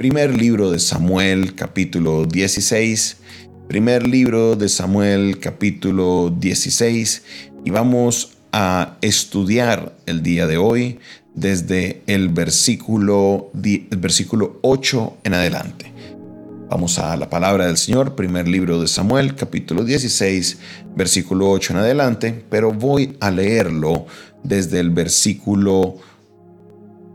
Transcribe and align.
Primer 0.00 0.34
libro 0.34 0.70
de 0.70 0.78
Samuel, 0.78 1.54
capítulo 1.54 2.24
16. 2.24 3.18
Primer 3.68 4.06
libro 4.06 4.56
de 4.56 4.70
Samuel, 4.70 5.38
capítulo 5.40 6.34
16. 6.34 7.22
Y 7.66 7.70
vamos 7.70 8.38
a 8.50 8.96
estudiar 9.02 9.94
el 10.06 10.22
día 10.22 10.46
de 10.46 10.56
hoy 10.56 11.00
desde 11.34 12.00
el 12.06 12.30
versículo, 12.30 13.50
el 13.62 13.98
versículo 13.98 14.58
8 14.62 15.18
en 15.24 15.34
adelante. 15.34 15.92
Vamos 16.70 16.98
a 16.98 17.14
la 17.18 17.28
palabra 17.28 17.66
del 17.66 17.76
Señor, 17.76 18.16
primer 18.16 18.48
libro 18.48 18.80
de 18.80 18.88
Samuel, 18.88 19.34
capítulo 19.34 19.84
16, 19.84 20.60
versículo 20.96 21.50
8 21.50 21.74
en 21.74 21.78
adelante, 21.78 22.44
pero 22.48 22.72
voy 22.72 23.18
a 23.20 23.30
leerlo 23.30 24.06
desde 24.44 24.80
el 24.80 24.88
versículo 24.88 25.96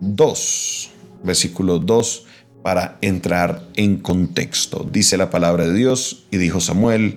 2. 0.02 0.92
Versículo 1.24 1.80
2 1.80 2.28
para 2.66 2.98
entrar 3.02 3.62
en 3.76 3.98
contexto. 3.98 4.90
Dice 4.92 5.18
la 5.18 5.30
palabra 5.30 5.68
de 5.68 5.76
Dios 5.76 6.26
y 6.32 6.38
dijo 6.38 6.60
Samuel, 6.60 7.14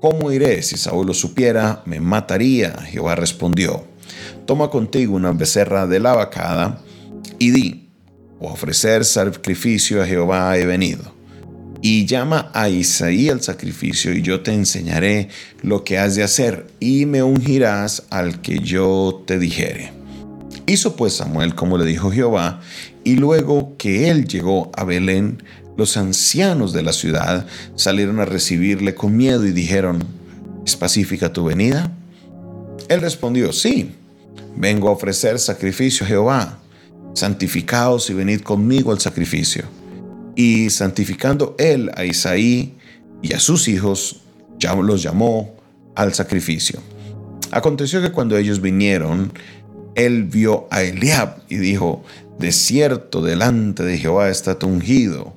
¿cómo 0.00 0.32
iré? 0.32 0.62
Si 0.62 0.78
Saúl 0.78 1.08
lo 1.08 1.12
supiera, 1.12 1.82
me 1.84 2.00
mataría. 2.00 2.70
Jehová 2.86 3.14
respondió, 3.14 3.84
toma 4.46 4.70
contigo 4.70 5.14
una 5.14 5.32
becerra 5.32 5.86
de 5.86 6.00
la 6.00 6.14
vacada 6.14 6.80
y 7.38 7.50
di, 7.50 7.90
o 8.40 8.50
ofrecer 8.50 9.04
sacrificio 9.04 10.02
a 10.02 10.06
Jehová 10.06 10.56
he 10.56 10.64
venido. 10.64 11.02
Y 11.82 12.06
llama 12.06 12.50
a 12.54 12.70
Isaí 12.70 13.28
al 13.28 13.42
sacrificio, 13.42 14.14
y 14.14 14.22
yo 14.22 14.40
te 14.40 14.54
enseñaré 14.54 15.28
lo 15.60 15.84
que 15.84 15.98
has 15.98 16.14
de 16.14 16.22
hacer, 16.22 16.66
y 16.80 17.04
me 17.04 17.22
ungirás 17.22 18.04
al 18.08 18.40
que 18.40 18.60
yo 18.60 19.22
te 19.26 19.38
dijere. 19.38 19.97
Hizo 20.68 20.96
pues 20.96 21.14
Samuel 21.14 21.54
como 21.54 21.78
le 21.78 21.86
dijo 21.86 22.10
Jehová, 22.10 22.60
y 23.02 23.16
luego 23.16 23.74
que 23.78 24.10
él 24.10 24.28
llegó 24.28 24.70
a 24.74 24.84
Belén, 24.84 25.42
los 25.78 25.96
ancianos 25.96 26.74
de 26.74 26.82
la 26.82 26.92
ciudad 26.92 27.46
salieron 27.74 28.20
a 28.20 28.26
recibirle 28.26 28.94
con 28.94 29.16
miedo 29.16 29.46
y 29.46 29.52
dijeron, 29.52 30.04
¿es 30.66 30.76
pacífica 30.76 31.32
tu 31.32 31.44
venida? 31.44 31.90
Él 32.90 33.00
respondió, 33.00 33.50
sí, 33.54 33.92
vengo 34.56 34.90
a 34.90 34.92
ofrecer 34.92 35.38
sacrificio 35.38 36.04
a 36.04 36.08
Jehová, 36.10 36.58
santificaos 37.14 38.10
y 38.10 38.12
venid 38.12 38.42
conmigo 38.42 38.92
al 38.92 39.00
sacrificio. 39.00 39.64
Y 40.36 40.68
santificando 40.68 41.56
él 41.58 41.90
a 41.94 42.04
Isaí 42.04 42.74
y 43.22 43.32
a 43.32 43.40
sus 43.40 43.68
hijos, 43.68 44.20
los 44.82 45.02
llamó 45.02 45.54
al 45.94 46.12
sacrificio. 46.12 46.78
Aconteció 47.52 48.02
que 48.02 48.12
cuando 48.12 48.36
ellos 48.36 48.60
vinieron, 48.60 49.32
él 49.94 50.24
vio 50.24 50.66
a 50.70 50.82
Eliab 50.82 51.38
y 51.48 51.56
dijo, 51.56 52.04
de 52.38 52.52
cierto 52.52 53.20
delante 53.20 53.82
de 53.82 53.98
Jehová 53.98 54.28
está 54.28 54.58
tu 54.58 54.68
ungido. 54.68 55.34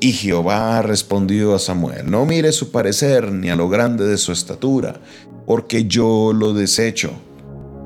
Y 0.00 0.12
Jehová 0.12 0.82
respondió 0.82 1.54
a 1.54 1.58
Samuel, 1.58 2.10
no 2.10 2.24
mire 2.24 2.52
su 2.52 2.70
parecer 2.70 3.32
ni 3.32 3.50
a 3.50 3.56
lo 3.56 3.68
grande 3.68 4.06
de 4.06 4.16
su 4.16 4.32
estatura, 4.32 5.00
porque 5.46 5.84
yo 5.84 6.32
lo 6.32 6.52
desecho. 6.52 7.12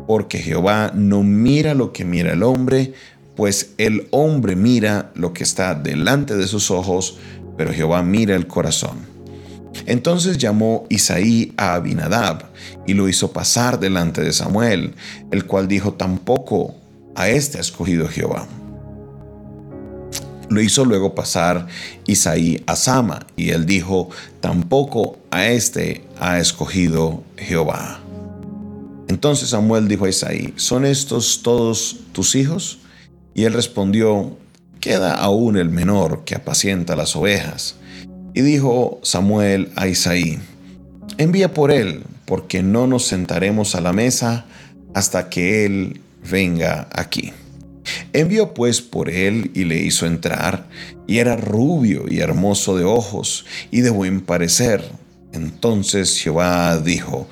Porque 0.07 0.39
Jehová 0.39 0.93
no 0.95 1.23
mira 1.23 1.75
lo 1.75 1.93
que 1.93 2.05
mira 2.05 2.33
el 2.33 2.43
hombre, 2.43 2.93
pues 3.37 3.73
el 3.79 4.09
hombre 4.11 4.57
mira 4.57 5.11
lo 5.15 5.33
que 5.33 5.43
está 5.43 5.75
delante 5.75 6.37
de 6.37 6.47
sus 6.47 6.71
ojos, 6.71 7.19
pero 7.57 7.73
Jehová 7.73 8.03
mira 8.03 8.35
el 8.35 8.47
corazón. 8.47 9.12
Entonces 9.87 10.39
llamó 10.39 10.87
Isaí 10.89 11.53
a 11.57 11.75
Abinadab 11.75 12.45
y 12.87 12.95
lo 12.95 13.09
hizo 13.09 13.33
pasar 13.33 13.81
delante 13.81 14.23
de 14.23 14.33
Samuel, 14.33 14.95
el 15.31 15.47
cual 15.47 15.69
dijo, 15.69 15.95
tampoco 15.95 16.75
a 17.15 17.29
este 17.29 17.59
ha 17.59 17.61
escogido 17.61 18.09
Jehová. 18.09 18.47
Lo 20.49 20.61
hizo 20.61 20.85
luego 20.85 21.15
pasar 21.15 21.67
Isaí 22.07 22.63
a 22.67 22.77
Sama, 22.77 23.27
y 23.37 23.51
él 23.51 23.65
dijo, 23.65 24.11
tampoco 24.41 25.19
a 25.31 25.47
este 25.47 26.05
ha 26.21 26.39
escogido 26.39 27.23
Jehová. 27.39 28.01
Entonces 29.09 29.51
Samuel 29.51 29.89
dijo 29.89 30.05
a 30.05 30.11
Isaí, 30.11 30.53
¿son 30.57 30.85
estos 30.85 31.43
todos 31.43 32.01
tus 32.13 32.35
hijos? 32.35 32.81
Y 33.35 33.45
él 33.45 33.55
respondió, 33.55 34.37
queda 34.81 35.15
aún 35.15 35.57
el 35.57 35.71
menor 35.71 36.25
que 36.25 36.35
apacienta 36.35 36.97
las 36.97 37.17
ovejas. 37.17 37.77
Y 38.35 38.41
dijo 38.43 39.01
Samuel 39.03 39.71
a 39.77 39.89
Isaí, 39.89 40.39
envía 41.19 41.53
por 41.53 41.71
él, 41.71 42.03
porque 42.25 42.63
no 42.63 42.87
nos 42.87 43.07
sentaremos 43.07 43.75
a 43.75 43.81
la 43.81 43.93
mesa 43.93 44.47
hasta 44.95 45.29
que 45.29 45.67
él 45.67 46.01
venga 46.31 46.89
aquí. 46.93 47.33
Envió 48.13 48.55
pues 48.55 48.81
por 48.81 49.11
él 49.11 49.51
y 49.55 49.65
le 49.65 49.83
hizo 49.83 50.07
entrar, 50.07 50.67
y 51.07 51.19
era 51.19 51.37
rubio 51.37 52.05
y 52.09 52.21
hermoso 52.21 52.77
de 52.77 52.85
ojos 52.85 53.45
y 53.71 53.81
de 53.81 53.91
buen 53.91 54.21
parecer. 54.21 54.83
Entonces 55.33 56.19
Jehová 56.19 56.79
dijo, 56.79 57.29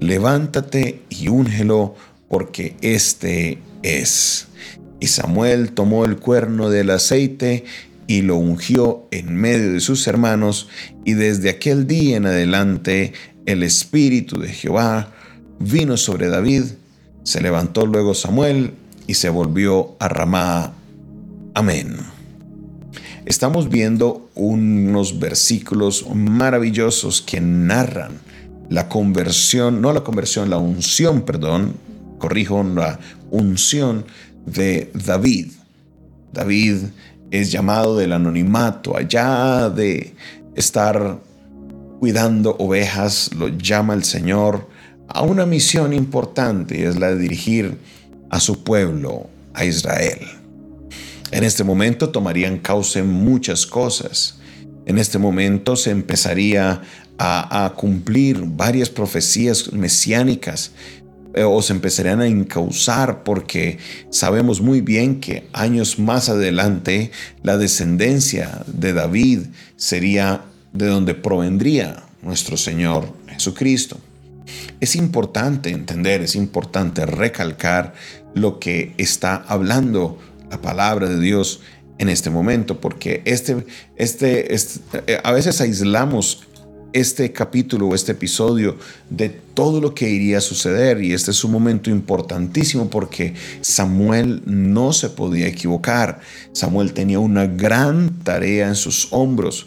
levántate 0.00 1.02
y 1.08 1.28
úngelo, 1.28 1.94
porque 2.28 2.76
este 2.80 3.58
es. 3.82 4.48
Y 5.00 5.08
Samuel 5.08 5.72
tomó 5.72 6.04
el 6.04 6.16
cuerno 6.16 6.70
del 6.70 6.90
aceite 6.90 7.64
y 8.06 8.22
lo 8.22 8.36
ungió 8.36 9.06
en 9.10 9.34
medio 9.34 9.72
de 9.72 9.80
sus 9.80 10.06
hermanos, 10.06 10.68
y 11.04 11.14
desde 11.14 11.50
aquel 11.50 11.86
día 11.86 12.16
en 12.16 12.26
adelante 12.26 13.12
el 13.46 13.62
Espíritu 13.62 14.38
de 14.38 14.48
Jehová 14.48 15.12
vino 15.58 15.96
sobre 15.96 16.28
David, 16.28 16.64
se 17.22 17.40
levantó 17.40 17.86
luego 17.86 18.14
Samuel 18.14 18.72
y 19.06 19.14
se 19.14 19.30
volvió 19.30 19.96
a 19.98 20.08
Ramá. 20.08 20.74
Amén. 21.54 21.96
Estamos 23.26 23.70
viendo 23.70 24.28
unos 24.34 25.18
versículos 25.18 26.06
maravillosos 26.14 27.22
que 27.22 27.40
narran 27.40 28.18
la 28.68 28.88
conversión, 28.88 29.80
no 29.80 29.92
la 29.92 30.04
conversión, 30.04 30.50
la 30.50 30.58
unción, 30.58 31.22
perdón, 31.22 31.74
corrijo, 32.18 32.62
la 32.62 32.98
unción 33.30 34.04
de 34.44 34.90
David. 34.92 35.52
David 36.32 36.76
es 37.30 37.50
llamado 37.50 37.96
del 37.96 38.12
anonimato, 38.12 38.96
allá 38.96 39.70
de 39.70 40.14
estar 40.54 41.18
cuidando 41.98 42.56
ovejas, 42.58 43.30
lo 43.34 43.48
llama 43.48 43.94
el 43.94 44.04
Señor 44.04 44.68
a 45.08 45.22
una 45.22 45.46
misión 45.46 45.92
importante, 45.92 46.86
es 46.86 46.98
la 46.98 47.08
de 47.08 47.18
dirigir 47.18 47.78
a 48.30 48.40
su 48.40 48.62
pueblo, 48.64 49.28
a 49.52 49.64
Israel. 49.64 50.18
En 51.30 51.44
este 51.44 51.64
momento 51.64 52.10
tomarían 52.10 52.58
causa 52.58 53.02
muchas 53.02 53.66
cosas. 53.66 54.38
En 54.86 54.98
este 54.98 55.18
momento 55.18 55.76
se 55.76 55.90
empezaría 55.90 56.82
a, 57.18 57.72
cumplir 57.76 58.42
varias 58.44 58.90
profecías 58.90 59.72
mesiánicas 59.72 60.72
o 61.42 61.60
se 61.62 61.72
empezarían 61.72 62.20
a 62.20 62.26
encauzar 62.26 63.24
porque 63.24 63.78
sabemos 64.10 64.60
muy 64.60 64.80
bien 64.80 65.20
que 65.20 65.48
años 65.52 65.98
más 65.98 66.28
adelante 66.28 67.10
la 67.42 67.56
descendencia 67.56 68.62
de 68.66 68.92
David 68.92 69.40
sería 69.76 70.42
de 70.72 70.86
donde 70.86 71.14
provendría 71.14 72.04
nuestro 72.22 72.56
Señor 72.56 73.12
Jesucristo. 73.26 73.98
Es 74.80 74.94
importante 74.96 75.70
entender, 75.70 76.22
es 76.22 76.36
importante 76.36 77.06
recalcar 77.06 77.94
lo 78.34 78.58
que 78.58 78.94
está 78.98 79.36
hablando 79.48 80.18
la 80.50 80.60
palabra 80.60 81.08
de 81.08 81.18
Dios 81.18 81.60
en 81.98 82.08
este 82.08 82.30
momento, 82.30 82.80
porque 82.80 83.22
este, 83.24 83.64
este, 83.96 84.54
este 84.54 84.80
eh, 85.06 85.20
a 85.22 85.32
veces 85.32 85.60
aislamos 85.60 86.44
este 86.94 87.32
capítulo 87.32 87.88
o 87.88 87.94
este 87.94 88.12
episodio 88.12 88.76
de 89.10 89.28
todo 89.28 89.80
lo 89.80 89.94
que 89.94 90.08
iría 90.08 90.38
a 90.38 90.40
suceder 90.40 91.02
y 91.02 91.12
este 91.12 91.32
es 91.32 91.42
un 91.42 91.50
momento 91.50 91.90
importantísimo 91.90 92.88
porque 92.88 93.34
Samuel 93.60 94.42
no 94.46 94.92
se 94.92 95.10
podía 95.10 95.48
equivocar. 95.48 96.20
Samuel 96.52 96.92
tenía 96.92 97.18
una 97.18 97.46
gran 97.46 98.20
tarea 98.20 98.68
en 98.68 98.76
sus 98.76 99.08
hombros. 99.10 99.66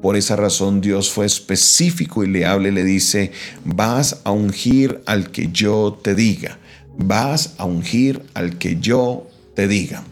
Por 0.00 0.16
esa 0.16 0.36
razón 0.36 0.80
Dios 0.80 1.10
fue 1.10 1.26
específico 1.26 2.22
y 2.22 2.28
le 2.28 2.46
habla 2.46 2.68
y 2.68 2.72
le 2.72 2.84
dice, 2.84 3.32
vas 3.64 4.20
a 4.22 4.30
ungir 4.30 5.02
al 5.06 5.32
que 5.32 5.48
yo 5.52 5.98
te 6.00 6.14
diga, 6.14 6.58
vas 6.96 7.54
a 7.58 7.64
ungir 7.64 8.22
al 8.32 8.58
que 8.58 8.78
yo 8.80 9.26
te 9.54 9.66
diga. 9.66 10.04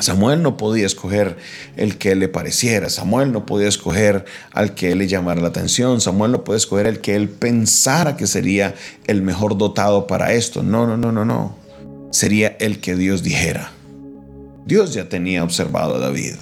Samuel 0.00 0.42
no 0.42 0.56
podía 0.56 0.86
escoger 0.86 1.36
el 1.76 1.98
que 1.98 2.14
le 2.14 2.28
pareciera, 2.28 2.90
Samuel 2.90 3.32
no 3.32 3.46
podía 3.46 3.68
escoger 3.68 4.24
al 4.52 4.74
que 4.74 4.94
le 4.94 5.06
llamara 5.06 5.40
la 5.40 5.48
atención, 5.48 6.00
Samuel 6.00 6.32
no 6.32 6.44
podía 6.44 6.58
escoger 6.58 6.86
el 6.86 7.00
que 7.00 7.16
él 7.16 7.28
pensara 7.28 8.16
que 8.16 8.26
sería 8.26 8.74
el 9.06 9.22
mejor 9.22 9.56
dotado 9.56 10.06
para 10.06 10.32
esto. 10.32 10.62
No, 10.62 10.86
no, 10.86 10.96
no, 10.96 11.12
no, 11.12 11.24
no. 11.24 11.56
Sería 12.10 12.56
el 12.60 12.80
que 12.80 12.96
Dios 12.96 13.22
dijera. 13.22 13.72
Dios 14.66 14.94
ya 14.94 15.08
tenía 15.08 15.44
observado 15.44 15.96
a 15.96 15.98
David. 15.98 16.34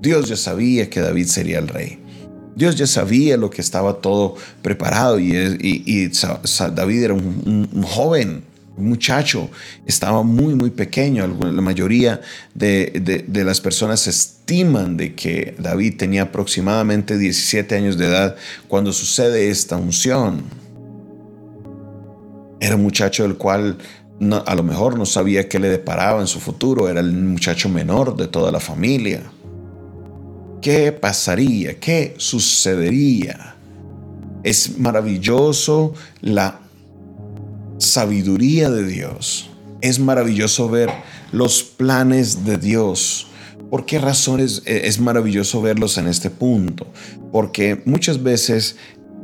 Dios 0.00 0.28
ya 0.28 0.36
sabía 0.36 0.88
que 0.88 1.00
David 1.00 1.26
sería 1.26 1.58
el 1.58 1.68
rey. 1.68 1.98
Dios 2.54 2.76
ya 2.76 2.86
sabía 2.86 3.36
lo 3.36 3.50
que 3.50 3.60
estaba 3.60 4.00
todo 4.00 4.36
preparado 4.62 5.18
y, 5.18 5.30
David 6.74 7.02
era 7.02 7.14
un 7.14 7.82
joven 7.82 8.49
muchacho, 8.80 9.50
estaba 9.86 10.22
muy, 10.22 10.54
muy 10.54 10.70
pequeño. 10.70 11.26
La 11.26 11.62
mayoría 11.62 12.20
de, 12.54 13.24
las 13.28 13.60
personas 13.60 14.06
estiman 14.06 14.96
de 14.96 15.14
que 15.14 15.54
David 15.58 15.96
tenía 15.96 16.22
aproximadamente 16.22 17.18
17 17.18 17.74
años 17.74 17.96
de 17.98 18.06
edad 18.06 18.36
cuando 18.68 18.92
sucede 18.92 19.50
esta 19.50 19.76
unción. 19.76 20.42
Era 22.60 22.76
un 22.76 22.82
muchacho 22.82 23.22
del 23.22 23.36
cual 23.36 23.78
a 24.46 24.54
lo 24.54 24.62
mejor 24.62 24.98
no 24.98 25.06
sabía 25.06 25.48
qué 25.48 25.58
le 25.58 25.68
deparaba 25.68 26.20
en 26.20 26.26
su 26.26 26.40
futuro, 26.40 26.88
era 26.88 27.00
el 27.00 27.12
muchacho 27.12 27.68
menor 27.68 28.16
de 28.16 28.28
toda 28.28 28.52
la 28.52 28.60
familia. 28.60 29.22
¿Qué 30.60 30.92
pasaría? 30.92 31.80
¿Qué 31.80 32.14
sucedería? 32.18 33.56
Es 34.42 34.78
maravilloso 34.78 35.94
la 36.20 36.60
sabiduría 37.90 38.70
de 38.70 38.86
Dios. 38.86 39.50
Es 39.80 39.98
maravilloso 39.98 40.68
ver 40.68 40.90
los 41.32 41.62
planes 41.62 42.44
de 42.44 42.56
Dios. 42.56 43.26
¿Por 43.70 43.86
qué 43.86 43.98
razones 43.98 44.62
es 44.66 44.98
maravilloso 45.00 45.60
verlos 45.62 45.98
en 45.98 46.06
este 46.06 46.30
punto? 46.30 46.86
Porque 47.30 47.82
muchas 47.84 48.22
veces 48.22 48.76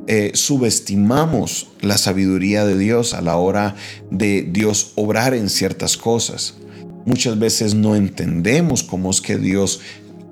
eh, 0.08 0.30
subestimamos 0.34 1.68
la 1.80 1.98
sabiduría 1.98 2.64
de 2.64 2.78
Dios 2.78 3.12
a 3.12 3.22
la 3.22 3.36
hora 3.36 3.74
de 4.10 4.42
Dios 4.42 4.92
obrar 4.94 5.34
en 5.34 5.50
ciertas 5.50 5.96
cosas. 5.96 6.54
Muchas 7.04 7.38
veces 7.38 7.74
no 7.74 7.96
entendemos 7.96 8.84
cómo 8.84 9.10
es 9.10 9.20
que 9.20 9.36
Dios 9.36 9.80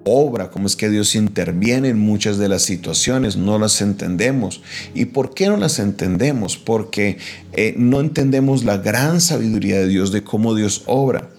obra, 0.05 0.51
cómo 0.51 0.67
es 0.67 0.77
que 0.77 0.91
Dios 0.91 1.15
interviene 1.15 1.89
en 1.89 1.99
muchas 1.99 2.39
de 2.39 2.49
las 2.49 2.63
situaciones, 2.63 3.37
no 3.37 3.59
las 3.59 3.81
entendemos. 3.81 4.63
¿Y 4.95 5.07
por 5.07 5.35
qué 5.35 5.49
no 5.49 5.57
las 5.57 5.79
entendemos? 5.79 6.57
Porque 6.57 7.19
eh, 7.53 7.75
no 7.77 8.01
entendemos 8.01 8.65
la 8.65 8.79
gran 8.79 9.21
sabiduría 9.21 9.79
de 9.79 9.89
Dios, 9.89 10.13
de 10.13 10.23
cómo 10.23 10.55
Dios 10.55 10.83
obra. 10.87 11.31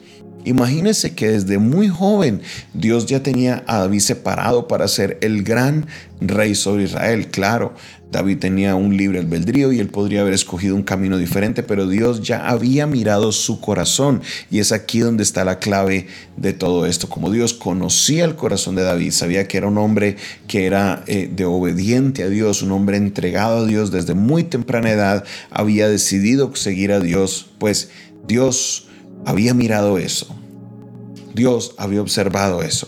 Imagínese 0.46 1.16
que 1.16 1.30
desde 1.30 1.58
muy 1.58 1.90
joven 1.90 2.42
Dios 2.74 3.08
ya 3.08 3.22
tenía 3.22 3.64
a 3.68 3.80
David 3.80 4.00
separado 4.00 4.68
para 4.68 4.88
ser 4.88 5.18
el 5.22 5.44
gran 5.44 5.88
rey 6.22 6.56
sobre 6.56 6.84
Israel. 6.84 7.28
Claro, 7.28 7.74
David 8.12 8.38
tenía 8.38 8.76
un 8.76 8.96
libre 8.96 9.20
albedrío 9.20 9.74
y 9.74 9.80
él 9.80 9.90
podría 9.90 10.22
haber 10.22 10.34
escogido 10.34 10.76
un 10.76 10.84
camino 10.84 11.18
diferente, 11.18 11.64
pero 11.64 11.88
Dios 11.88 12.22
ya 12.22 12.48
había 12.48 12.88
mirado 12.88 13.32
su 13.32 13.60
corazón 13.60 14.22
y 14.50 14.60
es 14.60 14.72
aquí 14.72 15.00
donde 15.00 15.24
está 15.24 15.44
la 15.44 15.60
clave 15.60 16.08
de 16.38 16.54
todo 16.54 16.86
esto. 16.86 17.10
Como 17.10 17.30
Dios 17.32 17.54
conocía 17.54 18.24
el 18.24 18.36
corazón 18.36 18.76
de 18.76 18.84
David, 18.84 19.12
sabía 19.12 19.48
que 19.48 19.58
era 19.58 19.68
un 19.68 19.78
hombre 19.78 20.16
que 20.48 20.66
era 20.66 21.04
eh, 21.08 21.30
de 21.30 21.46
obediente 21.46 22.24
a 22.24 22.30
Dios, 22.30 22.62
un 22.62 22.72
hombre 22.72 22.98
entregado 22.98 23.64
a 23.64 23.66
Dios 23.66 23.92
desde 23.92 24.14
muy 24.14 24.44
temprana 24.44 24.92
edad, 24.92 25.26
había 25.50 25.90
decidido 25.90 26.56
seguir 26.56 26.94
a 26.94 27.02
Dios, 27.02 27.48
pues 27.58 27.90
Dios 28.28 28.88
había 29.26 29.54
mirado 29.54 29.98
eso. 29.98 30.36
Dios 31.34 31.76
había 31.78 32.02
observado 32.02 32.62
eso. 32.62 32.88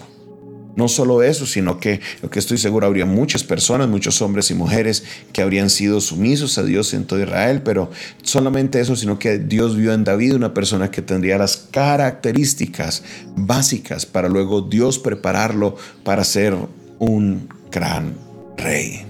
No 0.77 0.87
solo 0.87 1.23
eso, 1.23 1.47
sino 1.47 1.79
que 1.79 2.01
lo 2.21 2.29
que 2.29 2.37
estoy 2.37 2.59
seguro 2.59 2.85
habría 2.85 3.07
muchas 3.07 3.43
personas, 3.43 3.89
muchos 3.89 4.21
hombres 4.21 4.51
y 4.51 4.53
mujeres 4.53 5.03
que 5.33 5.41
habrían 5.41 5.71
sido 5.71 5.99
sumisos 6.01 6.59
a 6.59 6.63
Dios 6.63 6.93
en 6.93 7.05
todo 7.05 7.19
Israel, 7.19 7.63
pero 7.63 7.89
solamente 8.21 8.79
eso, 8.79 8.95
sino 8.95 9.17
que 9.17 9.39
Dios 9.39 9.75
vio 9.75 9.91
en 9.91 10.03
David 10.03 10.35
una 10.35 10.53
persona 10.53 10.91
que 10.91 11.01
tendría 11.01 11.39
las 11.39 11.57
características 11.57 13.03
básicas 13.35 14.05
para 14.05 14.29
luego 14.29 14.61
Dios 14.61 14.99
prepararlo 14.99 15.75
para 16.03 16.23
ser 16.23 16.55
un 16.99 17.49
gran 17.71 18.13
rey. 18.55 19.01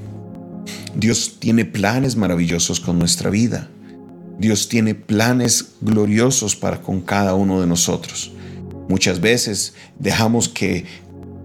Dios 0.95 1.35
tiene 1.37 1.65
planes 1.65 2.15
maravillosos 2.15 2.79
con 2.79 2.97
nuestra 2.97 3.29
vida. 3.29 3.69
Dios 4.39 4.69
tiene 4.69 4.95
planes 4.95 5.73
gloriosos 5.81 6.55
para 6.55 6.81
con 6.81 7.01
cada 7.01 7.33
uno 7.33 7.59
de 7.59 7.67
nosotros. 7.67 8.31
Muchas 8.87 9.19
veces 9.19 9.73
dejamos 9.99 10.47
que 10.47 10.85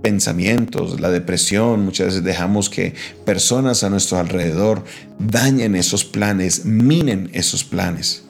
pensamientos, 0.03 1.01
la 1.01 1.11
depresión, 1.11 1.85
muchas 1.85 2.09
veces 2.09 2.25
dejamos 2.25 2.69
que 2.69 2.95
personas 3.25 3.85
a 3.85 3.91
nuestro 3.91 4.19
alrededor 4.19 4.85
dañen 5.19 5.75
esos 5.75 6.05
planes, 6.05 6.65
minen 6.65 7.31
esos 7.33 7.65
planes. 7.65 8.25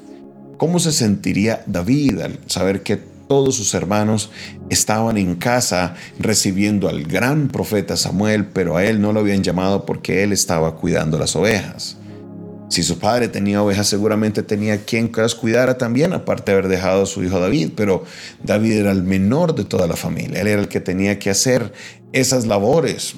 ¿Cómo 0.59 0.79
se 0.79 0.93
sentiría 0.93 1.65
David 1.67 2.21
al 2.21 2.39
saber 2.47 2.83
que 2.83 2.97
todos 3.27 3.57
sus 3.57 3.73
hermanos 3.75 4.31
estaban 4.69 5.17
en 5.17 5.37
casa 5.37 5.95
recibiendo 6.19 6.89
al 6.89 7.05
gran 7.05 7.49
profeta 7.49 7.97
Samuel, 7.97 8.47
pero 8.47 8.77
a 8.77 8.85
él 8.85 9.01
no 9.01 9.13
lo 9.13 9.21
habían 9.21 9.43
llamado 9.43 9.87
porque 9.87 10.23
él 10.23 10.33
estaba 10.33 10.77
cuidando 10.77 11.19
las 11.19 11.35
ovejas? 11.35 11.97
Si 12.73 12.83
su 12.83 12.99
padre 12.99 13.29
tenía 13.29 13.63
ovejas, 13.63 13.87
seguramente 13.87 14.43
tenía 14.43 14.87
quien 14.87 15.13
las 15.15 15.35
cuidara 15.35 15.77
también, 15.77 16.15
aparte 16.15 16.53
de 16.53 16.57
haber 16.57 16.71
dejado 16.71 17.03
a 17.03 17.07
su 17.07 17.23
hijo 17.23 17.39
David. 17.39 17.73
Pero 17.77 18.05
David 18.43 18.73
era 18.73 18.93
el 18.93 19.03
menor 19.03 19.55
de 19.55 19.67
toda 19.67 19.87
la 19.87 19.95
familia. 19.95 20.41
Él 20.41 20.47
era 20.47 20.63
el 20.63 20.69
que 20.69 20.81
tenía 20.81 21.19
que 21.19 21.29
hacer 21.29 21.71
esas 22.15 22.47
labores. 22.47 23.15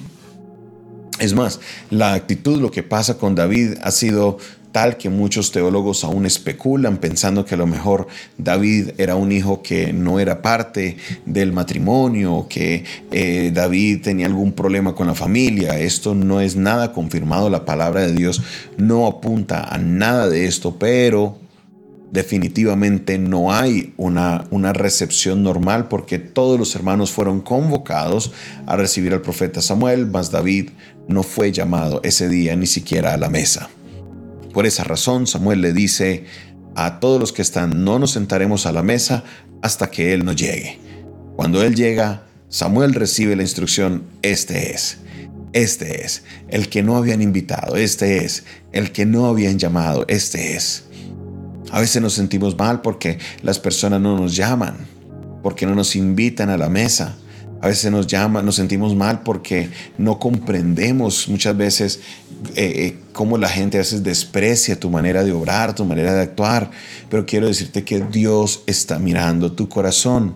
Es 1.19 1.33
más, 1.33 1.61
la 1.89 2.15
actitud, 2.15 2.59
lo 2.59 2.69
que 2.69 2.83
pasa 2.83 3.17
con 3.17 3.33
David 3.33 3.75
ha 3.81 3.91
sido 3.91 4.39
tal 4.75 4.97
que 4.97 5.09
muchos 5.09 5.53
teólogos 5.53 6.03
aún 6.03 6.25
especulan 6.25 6.97
pensando 6.97 7.45
que 7.45 7.55
a 7.55 7.57
lo 7.57 7.65
mejor 7.65 8.07
David 8.37 8.89
era 8.97 9.15
un 9.15 9.31
hijo 9.31 9.63
que 9.63 9.93
no 9.93 10.19
era 10.19 10.41
parte 10.41 10.97
del 11.25 11.53
matrimonio, 11.53 12.47
que 12.49 12.83
eh, 13.09 13.51
David 13.53 14.01
tenía 14.01 14.25
algún 14.25 14.51
problema 14.51 14.93
con 14.93 15.07
la 15.07 15.15
familia. 15.15 15.79
Esto 15.79 16.13
no 16.13 16.41
es 16.41 16.57
nada 16.57 16.91
confirmado, 16.91 17.49
la 17.49 17.63
palabra 17.63 18.01
de 18.01 18.11
Dios 18.11 18.41
no 18.75 19.07
apunta 19.07 19.63
a 19.63 19.77
nada 19.77 20.27
de 20.27 20.45
esto, 20.45 20.75
pero 20.77 21.37
definitivamente 22.11 23.17
no 23.17 23.53
hay 23.53 23.93
una, 23.95 24.43
una 24.51 24.73
recepción 24.73 25.41
normal 25.41 25.87
porque 25.87 26.19
todos 26.19 26.59
los 26.59 26.75
hermanos 26.75 27.11
fueron 27.11 27.39
convocados 27.39 28.33
a 28.65 28.75
recibir 28.75 29.13
al 29.13 29.21
profeta 29.21 29.61
Samuel, 29.61 30.07
mas 30.07 30.31
David 30.31 30.71
no 31.07 31.23
fue 31.23 31.53
llamado 31.53 32.01
ese 32.03 32.27
día 32.27 32.57
ni 32.57 32.67
siquiera 32.67 33.13
a 33.13 33.17
la 33.17 33.29
mesa. 33.29 33.69
Por 34.55 34.65
esa 34.65 34.85
razón, 34.85 35.27
Samuel 35.27 35.59
le 35.59 35.73
dice 35.73 36.23
a 36.75 37.01
todos 37.01 37.19
los 37.19 37.33
que 37.33 37.41
están, 37.41 37.83
no 37.83 37.99
nos 37.99 38.11
sentaremos 38.11 38.65
a 38.65 38.71
la 38.71 38.83
mesa 38.83 39.25
hasta 39.61 39.91
que 39.91 40.13
Él 40.13 40.23
no 40.23 40.31
llegue. 40.31 40.79
Cuando 41.35 41.61
Él 41.61 41.75
llega, 41.75 42.23
Samuel 42.47 42.93
recibe 42.93 43.35
la 43.35 43.41
instrucción, 43.41 44.03
este 44.21 44.71
es, 44.71 44.99
este 45.51 46.05
es, 46.05 46.23
el 46.47 46.69
que 46.69 46.83
no 46.83 46.95
habían 46.95 47.21
invitado, 47.21 47.75
este 47.75 48.23
es, 48.23 48.45
el 48.71 48.93
que 48.93 49.05
no 49.05 49.25
habían 49.25 49.59
llamado, 49.59 50.05
este 50.07 50.55
es. 50.55 50.85
A 51.71 51.81
veces 51.81 52.01
nos 52.01 52.13
sentimos 52.13 52.57
mal 52.57 52.79
porque 52.79 53.19
las 53.41 53.59
personas 53.59 53.99
no 53.99 54.17
nos 54.17 54.37
llaman, 54.37 54.77
porque 55.43 55.65
no 55.65 55.75
nos 55.75 55.97
invitan 55.97 56.49
a 56.49 56.55
la 56.55 56.69
mesa. 56.69 57.17
A 57.61 57.67
veces 57.67 57.91
nos 57.91 58.07
llaman, 58.07 58.45
nos 58.45 58.55
sentimos 58.55 58.95
mal 58.95 59.21
porque 59.23 59.69
no 59.97 60.19
comprendemos 60.19 61.27
muchas 61.29 61.57
veces 61.57 61.99
eh, 62.55 62.85
eh, 62.85 62.97
cómo 63.11 63.37
la 63.37 63.49
gente 63.49 63.77
a 63.77 63.81
veces 63.81 64.03
desprecia 64.03 64.79
tu 64.79 64.89
manera 64.89 65.23
de 65.23 65.31
obrar, 65.31 65.73
tu 65.73 65.85
manera 65.85 66.13
de 66.13 66.21
actuar, 66.21 66.69
pero 67.09 67.25
quiero 67.25 67.47
decirte 67.47 67.83
que 67.83 68.01
Dios 68.01 68.63
está 68.67 68.99
mirando 68.99 69.53
tu 69.53 69.69
corazón 69.69 70.35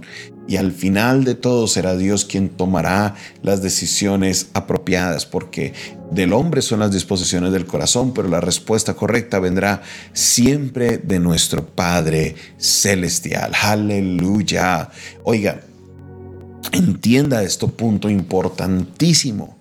y 0.49 0.57
al 0.57 0.71
final 0.71 1.25
de 1.25 1.35
todo 1.35 1.67
será 1.67 1.95
Dios 1.95 2.25
quien 2.25 2.49
tomará 2.49 3.13
las 3.43 3.61
decisiones 3.61 4.47
apropiadas, 4.53 5.27
porque 5.27 5.73
del 6.09 6.33
hombre 6.33 6.63
son 6.63 6.79
las 6.79 6.91
disposiciones 6.91 7.51
del 7.51 7.67
corazón, 7.67 8.15
pero 8.15 8.27
la 8.29 8.41
respuesta 8.41 8.95
correcta 8.95 9.37
vendrá 9.37 9.83
siempre 10.11 10.97
de 10.97 11.19
nuestro 11.19 11.67
Padre 11.67 12.33
Celestial. 12.57 13.51
Aleluya. 13.61 14.89
Oiga, 15.23 15.61
entienda 16.71 17.43
esto 17.43 17.67
punto 17.67 18.09
importantísimo. 18.09 19.57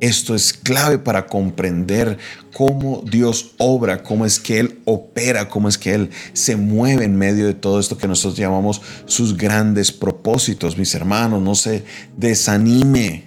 Esto 0.00 0.34
es 0.34 0.52
clave 0.52 0.98
para 0.98 1.26
comprender 1.26 2.18
cómo 2.52 3.02
Dios 3.10 3.52
obra, 3.58 4.02
cómo 4.02 4.26
es 4.26 4.38
que 4.38 4.58
Él 4.58 4.80
opera, 4.84 5.48
cómo 5.48 5.68
es 5.68 5.78
que 5.78 5.94
Él 5.94 6.10
se 6.32 6.56
mueve 6.56 7.04
en 7.04 7.16
medio 7.16 7.46
de 7.46 7.54
todo 7.54 7.80
esto 7.80 7.96
que 7.96 8.08
nosotros 8.08 8.38
llamamos 8.38 8.82
sus 9.06 9.36
grandes 9.36 9.92
propósitos. 9.92 10.76
Mis 10.76 10.94
hermanos, 10.94 11.40
no 11.40 11.54
se 11.54 11.84
desanime, 12.16 13.24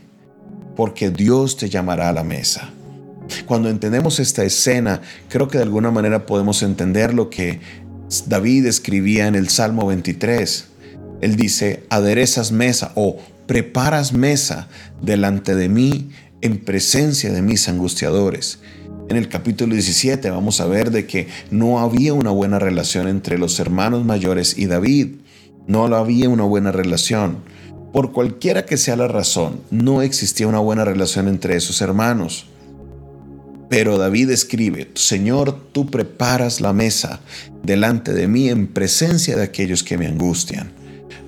porque 0.75 1.10
Dios 1.10 1.57
te 1.57 1.69
llamará 1.69 2.10
a 2.10 2.13
la 2.13 2.24
mesa. 2.24 2.69
Cuando 3.46 3.69
entendemos 3.69 4.19
esta 4.19 4.43
escena, 4.43 5.01
creo 5.29 5.48
que 5.48 5.57
de 5.57 5.63
alguna 5.63 5.89
manera 5.89 6.25
podemos 6.25 6.62
entender 6.63 7.13
lo 7.13 7.29
que 7.29 7.60
David 8.27 8.67
escribía 8.67 9.27
en 9.27 9.36
el 9.36 9.50
Salmo 9.50 9.88
23. 9.88 10.67
Él 11.21 11.36
dice, 11.36 11.83
aderezas 11.89 12.51
mesa 12.51 12.91
o 12.95 13.17
preparas 13.47 14.13
mesa 14.13 14.67
delante 15.01 15.55
de 15.55 15.69
mí 15.69 16.09
en 16.41 16.59
presencia 16.59 17.31
de 17.31 17.41
mis 17.41 17.67
angustiadores. 17.69 18.59
En 19.09 19.15
el 19.15 19.29
capítulo 19.29 19.74
17 19.74 20.29
vamos 20.29 20.59
a 20.59 20.67
ver 20.67 20.91
de 20.91 21.07
que 21.07 21.27
no 21.50 21.79
había 21.79 22.13
una 22.13 22.29
buena 22.29 22.59
relación 22.59 23.07
entre 23.07 23.38
los 23.38 23.59
hermanos 23.59 24.05
mayores 24.05 24.57
y 24.57 24.65
David. 24.65 25.15
No 25.65 25.86
había 25.86 26.29
una 26.29 26.43
buena 26.43 26.71
relación. 26.71 27.38
Por 27.93 28.12
cualquiera 28.12 28.65
que 28.65 28.77
sea 28.77 28.97
la 28.97 29.07
razón, 29.07 29.62
no 29.71 30.01
existía 30.01 30.47
una 30.47 30.59
buena 30.59 30.83
relación 30.83 31.27
entre 31.29 31.55
esos 31.55 31.81
hermanos. 31.81 32.47
Pero 33.69 33.97
David 33.97 34.29
escribe, 34.29 34.91
Señor, 34.93 35.57
tú 35.71 35.89
preparas 35.89 36.62
la 36.62 36.74
mesa 36.74 37.21
delante 37.63 38.13
de 38.13 38.27
mí 38.27 38.50
en 38.50 38.67
presencia 38.67 39.36
de 39.36 39.43
aquellos 39.43 39.83
que 39.83 39.97
me 39.97 40.05
angustian. 40.05 40.76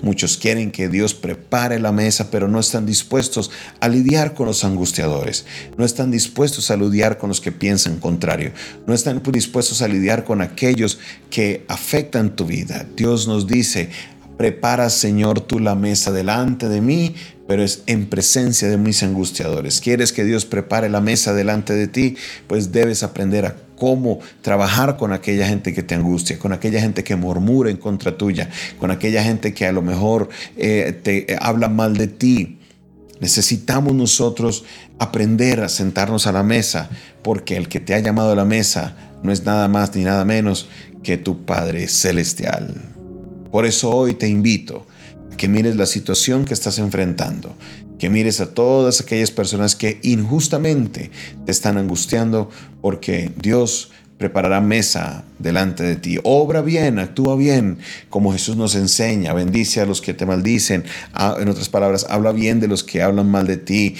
Muchos 0.02 0.36
quieren 0.36 0.70
que 0.70 0.88
Dios 0.88 1.14
prepare 1.14 1.78
la 1.78 1.92
mesa, 1.92 2.30
pero 2.30 2.48
no 2.48 2.58
están 2.58 2.86
dispuestos 2.86 3.50
a 3.80 3.88
lidiar 3.88 4.34
con 4.34 4.46
los 4.46 4.64
angustiadores. 4.64 5.44
No 5.76 5.84
están 5.84 6.10
dispuestos 6.10 6.70
a 6.70 6.76
lidiar 6.76 7.18
con 7.18 7.28
los 7.28 7.40
que 7.40 7.52
piensan 7.52 7.98
contrario. 7.98 8.52
No 8.86 8.94
están 8.94 9.22
dispuestos 9.22 9.82
a 9.82 9.88
lidiar 9.88 10.24
con 10.24 10.40
aquellos 10.40 10.98
que 11.30 11.64
afectan 11.68 12.34
tu 12.36 12.46
vida. 12.46 12.86
Dios 12.96 13.28
nos 13.28 13.46
dice, 13.46 13.90
prepara 14.36 14.88
Señor 14.88 15.40
tú 15.40 15.58
la 15.58 15.74
mesa 15.74 16.12
delante 16.12 16.68
de 16.68 16.80
mí, 16.80 17.14
pero 17.46 17.62
es 17.62 17.82
en 17.86 18.06
presencia 18.08 18.68
de 18.68 18.78
mis 18.78 19.02
angustiadores. 19.02 19.80
¿Quieres 19.80 20.12
que 20.12 20.24
Dios 20.24 20.46
prepare 20.46 20.88
la 20.88 21.00
mesa 21.00 21.34
delante 21.34 21.74
de 21.74 21.88
ti? 21.88 22.16
Pues 22.46 22.72
debes 22.72 23.02
aprender 23.02 23.44
a 23.44 23.56
cómo 23.80 24.18
trabajar 24.42 24.98
con 24.98 25.14
aquella 25.14 25.48
gente 25.48 25.72
que 25.72 25.82
te 25.82 25.94
angustia, 25.94 26.38
con 26.38 26.52
aquella 26.52 26.82
gente 26.82 27.02
que 27.02 27.16
murmura 27.16 27.70
en 27.70 27.78
contra 27.78 28.18
tuya, 28.18 28.50
con 28.78 28.90
aquella 28.90 29.24
gente 29.24 29.54
que 29.54 29.66
a 29.66 29.72
lo 29.72 29.80
mejor 29.80 30.28
eh, 30.58 30.92
te 31.02 31.38
habla 31.40 31.70
mal 31.70 31.96
de 31.96 32.06
ti. 32.06 32.58
Necesitamos 33.20 33.94
nosotros 33.94 34.64
aprender 34.98 35.62
a 35.62 35.70
sentarnos 35.70 36.26
a 36.26 36.32
la 36.32 36.42
mesa, 36.42 36.90
porque 37.22 37.56
el 37.56 37.68
que 37.68 37.80
te 37.80 37.94
ha 37.94 38.00
llamado 38.00 38.32
a 38.32 38.36
la 38.36 38.44
mesa 38.44 38.96
no 39.22 39.32
es 39.32 39.44
nada 39.44 39.66
más 39.66 39.96
ni 39.96 40.04
nada 40.04 40.26
menos 40.26 40.68
que 41.02 41.16
tu 41.16 41.46
Padre 41.46 41.88
Celestial. 41.88 42.74
Por 43.50 43.64
eso 43.64 43.90
hoy 43.90 44.12
te 44.12 44.28
invito 44.28 44.86
a 45.32 45.36
que 45.38 45.48
mires 45.48 45.76
la 45.76 45.86
situación 45.86 46.44
que 46.44 46.52
estás 46.52 46.78
enfrentando, 46.78 47.54
que 48.00 48.08
mires 48.08 48.40
a 48.40 48.54
todas 48.54 49.02
aquellas 49.02 49.30
personas 49.30 49.76
que 49.76 50.00
injustamente 50.02 51.10
te 51.44 51.52
están 51.52 51.76
angustiando 51.76 52.48
porque 52.80 53.30
Dios 53.36 53.92
preparará 54.16 54.62
mesa 54.62 55.24
delante 55.38 55.82
de 55.82 55.96
ti. 55.96 56.18
Obra 56.24 56.62
bien, 56.62 56.98
actúa 56.98 57.36
bien, 57.36 57.76
como 58.08 58.32
Jesús 58.32 58.56
nos 58.56 58.74
enseña. 58.74 59.34
Bendice 59.34 59.82
a 59.82 59.86
los 59.86 60.00
que 60.00 60.14
te 60.14 60.24
maldicen. 60.24 60.84
Ah, 61.12 61.36
en 61.38 61.48
otras 61.48 61.68
palabras, 61.68 62.06
habla 62.08 62.32
bien 62.32 62.58
de 62.58 62.68
los 62.68 62.82
que 62.82 63.02
hablan 63.02 63.30
mal 63.30 63.46
de 63.46 63.58
ti. 63.58 63.96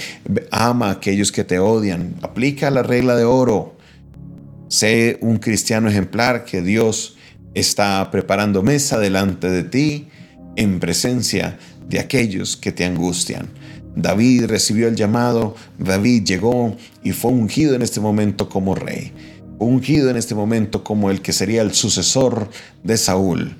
Ama 0.50 0.88
a 0.88 0.92
aquellos 0.92 1.30
que 1.30 1.45
te 1.45 1.59
odian. 1.59 2.14
Aplica 2.23 2.71
la 2.71 2.83
regla 2.83 3.16
de 3.16 3.25
oro. 3.25 3.76
Sé 4.69 5.19
un 5.21 5.37
cristiano 5.37 5.90
ejemplar 5.90 6.47
que 6.47 6.62
Dios 6.62 7.19
está 7.52 8.11
preparando 8.11 8.62
mesa 8.62 8.99
delante 8.99 9.50
de 9.50 9.62
ti 9.62 10.09
en 10.57 10.80
presencia 10.80 11.59
de 11.87 11.99
aquellos 11.99 12.57
que 12.57 12.73
te 12.73 12.87
angustian. 12.87 13.60
David 13.97 14.47
recibió 14.47 14.88
el 14.88 14.97
llamado, 14.97 15.54
David 15.78 16.25
llegó 16.25 16.76
y 17.02 17.12
fue 17.12 17.32
ungido 17.32 17.75
en 17.75 17.82
este 17.82 18.00
momento 18.00 18.49
como 18.49 18.75
rey, 18.75 19.12
ungido 19.59 20.11
en 20.11 20.16
este 20.16 20.35
momento 20.35 20.85
como 20.85 21.11
el 21.11 21.20
que 21.23 21.32
sería 21.32 21.62
el 21.62 21.75
sucesor 21.75 22.49
de 22.82 22.97
Saúl. 22.97 23.56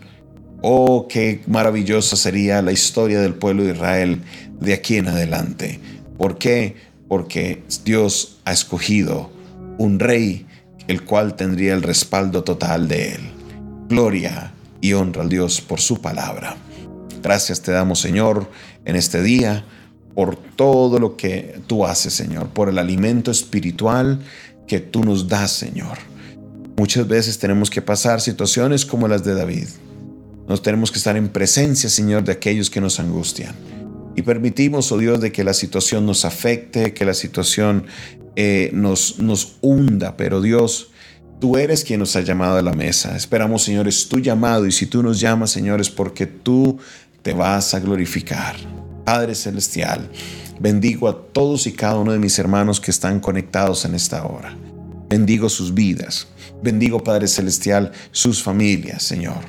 Oh, 0.62 1.08
qué 1.08 1.40
maravillosa 1.46 2.16
sería 2.16 2.62
la 2.62 2.72
historia 2.72 3.20
del 3.20 3.34
pueblo 3.34 3.64
de 3.64 3.72
Israel 3.72 4.20
de 4.60 4.75
aquí 4.75 4.96
en 4.96 5.08
adelante. 5.08 5.80
¿Por 6.18 6.38
qué? 6.38 6.76
Porque 7.08 7.62
Dios 7.84 8.38
ha 8.44 8.52
escogido 8.52 9.30
un 9.78 9.99
rey 9.99 10.46
el 10.87 11.04
cual 11.04 11.34
tendría 11.34 11.72
el 11.72 11.82
respaldo 11.82 12.44
total 12.44 12.88
de 12.88 13.14
él. 13.14 13.20
Gloria 13.88 14.52
y 14.80 14.92
honra 14.92 15.22
al 15.22 15.28
Dios 15.28 15.60
por 15.60 15.80
su 15.80 16.00
palabra. 16.00 16.56
Gracias 17.22 17.62
te 17.62 17.72
damos, 17.72 18.00
Señor, 18.00 18.50
en 18.84 18.96
este 18.96 19.22
día 19.22 19.64
por 20.14 20.36
todo 20.36 20.98
lo 20.98 21.16
que 21.16 21.60
tú 21.66 21.84
haces, 21.84 22.14
Señor, 22.14 22.48
por 22.48 22.68
el 22.68 22.78
alimento 22.78 23.30
espiritual 23.30 24.20
que 24.66 24.80
tú 24.80 25.04
nos 25.04 25.28
das, 25.28 25.52
Señor. 25.52 25.98
Muchas 26.76 27.06
veces 27.06 27.38
tenemos 27.38 27.70
que 27.70 27.82
pasar 27.82 28.20
situaciones 28.20 28.86
como 28.86 29.08
las 29.08 29.24
de 29.24 29.34
David. 29.34 29.68
Nos 30.48 30.62
tenemos 30.62 30.90
que 30.90 30.98
estar 30.98 31.16
en 31.16 31.28
presencia, 31.28 31.88
Señor, 31.88 32.24
de 32.24 32.32
aquellos 32.32 32.70
que 32.70 32.80
nos 32.80 32.98
angustian. 32.98 33.54
Y 34.16 34.22
permitimos, 34.22 34.90
oh 34.90 34.98
Dios, 34.98 35.20
de 35.20 35.30
que 35.30 35.44
la 35.44 35.54
situación 35.54 36.06
nos 36.06 36.24
afecte, 36.24 36.92
que 36.92 37.04
la 37.04 37.14
situación 37.14 37.86
eh, 38.36 38.70
nos, 38.72 39.18
nos 39.18 39.56
hunda, 39.60 40.16
pero 40.16 40.40
Dios, 40.40 40.90
Tú 41.40 41.56
eres 41.56 41.84
quien 41.84 42.00
nos 42.00 42.14
ha 42.16 42.20
llamado 42.20 42.58
a 42.58 42.62
la 42.62 42.74
mesa. 42.74 43.16
Esperamos, 43.16 43.62
Señor, 43.62 43.88
es 43.88 44.06
tu 44.10 44.18
llamado 44.18 44.66
y 44.66 44.72
si 44.72 44.84
tú 44.84 45.02
nos 45.02 45.18
llamas, 45.18 45.50
Señor, 45.50 45.80
es 45.80 45.88
porque 45.88 46.26
tú 46.26 46.78
te 47.22 47.32
vas 47.32 47.72
a 47.72 47.80
glorificar. 47.80 48.56
Padre 49.10 49.34
Celestial, 49.34 50.08
bendigo 50.60 51.08
a 51.08 51.20
todos 51.32 51.66
y 51.66 51.72
cada 51.72 51.98
uno 51.98 52.12
de 52.12 52.20
mis 52.20 52.38
hermanos 52.38 52.80
que 52.80 52.92
están 52.92 53.18
conectados 53.18 53.84
en 53.84 53.96
esta 53.96 54.24
hora. 54.24 54.56
Bendigo 55.08 55.48
sus 55.48 55.74
vidas. 55.74 56.28
Bendigo, 56.62 57.02
Padre 57.02 57.26
Celestial, 57.26 57.90
sus 58.12 58.40
familias, 58.40 59.02
Señor. 59.02 59.40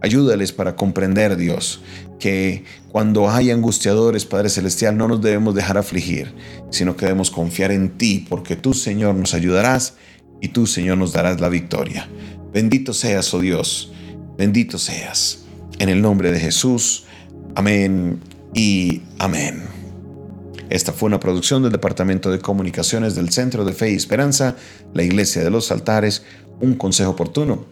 Ayúdales 0.00 0.52
para 0.52 0.74
comprender, 0.74 1.36
Dios, 1.36 1.82
que 2.18 2.64
cuando 2.88 3.28
hay 3.28 3.50
angustiadores, 3.50 4.24
Padre 4.24 4.48
Celestial, 4.48 4.96
no 4.96 5.06
nos 5.06 5.20
debemos 5.20 5.54
dejar 5.54 5.76
afligir, 5.76 6.34
sino 6.70 6.96
que 6.96 7.04
debemos 7.04 7.30
confiar 7.30 7.72
en 7.72 7.98
ti, 7.98 8.24
porque 8.26 8.56
tú, 8.56 8.72
Señor, 8.72 9.16
nos 9.16 9.34
ayudarás 9.34 9.96
y 10.40 10.48
tú, 10.48 10.66
Señor, 10.66 10.96
nos 10.96 11.12
darás 11.12 11.42
la 11.42 11.50
victoria. 11.50 12.08
Bendito 12.54 12.94
seas, 12.94 13.34
oh 13.34 13.40
Dios, 13.40 13.92
bendito 14.38 14.78
seas. 14.78 15.40
En 15.78 15.90
el 15.90 16.00
nombre 16.00 16.32
de 16.32 16.40
Jesús. 16.40 17.04
Amén 17.54 18.18
y 18.54 19.02
amén. 19.18 19.62
Esta 20.70 20.92
fue 20.92 21.08
una 21.08 21.18
producción 21.18 21.62
del 21.62 21.72
Departamento 21.72 22.30
de 22.30 22.38
Comunicaciones 22.38 23.14
del 23.14 23.30
Centro 23.30 23.64
de 23.64 23.72
Fe 23.72 23.90
y 23.90 23.96
Esperanza, 23.96 24.56
la 24.94 25.02
Iglesia 25.02 25.42
de 25.42 25.50
los 25.50 25.72
Altares, 25.72 26.22
un 26.60 26.74
consejo 26.74 27.10
oportuno 27.10 27.66